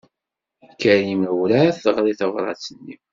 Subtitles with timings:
[0.81, 2.95] Karima werɛad teɣri tabṛat-nni.